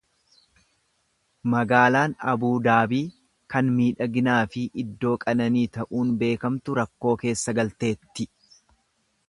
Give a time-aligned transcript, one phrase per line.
[1.53, 3.03] Magaalaan Abu Daabii,
[3.55, 8.31] kan miidhaginaa fi iddoo qananii ta'uun beekamtu rakkoo keessa galteetti.